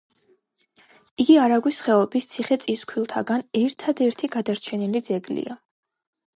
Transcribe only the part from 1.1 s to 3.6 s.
იგი არაგვის ხეობის ციხე-წისქვილთაგან